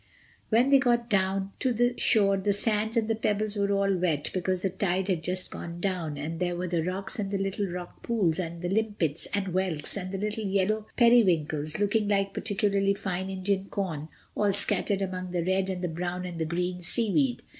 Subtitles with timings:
[0.49, 4.31] When they got down to the shore the sands and the pebbles were all wet
[4.33, 7.67] because the tide had just gone down, and there were the rocks and the little
[7.67, 12.95] rock pools, and the limpets, and whelks, and the little yellow periwinkles looking like particularly
[12.95, 17.43] fine Indian corn all scattered among the red and the brown and the green seaweed.